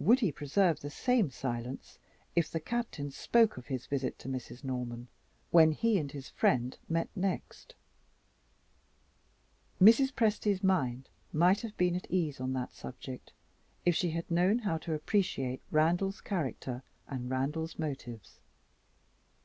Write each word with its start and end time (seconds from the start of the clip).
Would 0.00 0.18
he 0.18 0.32
preserve 0.32 0.80
the 0.80 0.90
same 0.90 1.30
silence 1.30 2.00
if 2.34 2.50
the 2.50 2.58
Captain 2.58 3.12
spoke 3.12 3.56
of 3.56 3.66
his 3.68 3.86
visit 3.86 4.18
to 4.18 4.28
Mrs. 4.28 4.64
Norman, 4.64 5.06
when 5.52 5.70
he 5.70 5.96
and 5.96 6.10
his 6.10 6.28
friend 6.28 6.76
met 6.88 7.08
next? 7.14 7.76
Mrs. 9.80 10.12
Presty's 10.12 10.64
mind 10.64 11.08
might 11.32 11.60
have 11.60 11.76
been 11.76 11.94
at 11.94 12.10
ease 12.10 12.40
on 12.40 12.52
that 12.54 12.72
subject, 12.74 13.32
if 13.86 13.94
she 13.94 14.10
had 14.10 14.28
known 14.28 14.58
how 14.58 14.76
to 14.78 14.92
appreciate 14.92 15.62
Randal's 15.70 16.20
character 16.20 16.82
and 17.06 17.30
Randal's 17.30 17.78
motives. 17.78 18.40